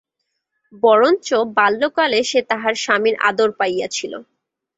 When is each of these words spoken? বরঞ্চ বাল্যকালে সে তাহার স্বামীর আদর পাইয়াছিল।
বরঞ্চ 0.83 1.27
বাল্যকালে 1.57 2.19
সে 2.23 2.39
তাহার 2.49 2.75
স্বামীর 2.83 3.15
আদর 3.29 3.49
পাইয়াছিল। 3.59 4.13